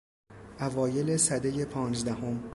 اوایل 0.59 1.17
سدهی 1.17 1.65
پانزدهم 1.65 2.43